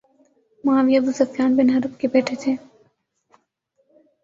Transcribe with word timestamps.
معاویہ 0.63 0.99
Abu Sufyan 0.99 1.51
bin 1.57 1.69
Harb 1.69 1.99
کے 1.99 2.07
بیٹے 2.13 2.35
تھے 2.41 2.51